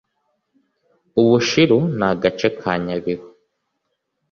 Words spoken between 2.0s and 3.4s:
agace ka Nyabihu